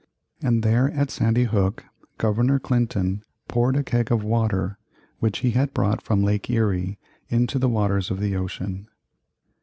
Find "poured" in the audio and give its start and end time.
3.47-3.75